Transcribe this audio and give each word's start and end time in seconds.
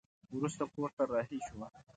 وروسته 0.37 0.63
کور 0.73 0.89
ته 0.97 1.03
رهي 1.11 1.39
شوه. 1.47 1.67